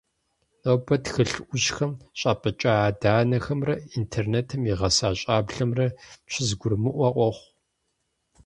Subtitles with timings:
[0.63, 5.87] Нобэ, тхылъ Ӏущхэм щӀапӀыкӀа адэ-анэхэмрэ интернетым игъэса щӀэблэмрэ
[6.31, 7.47] щызэгурымыӀуэ къохъу.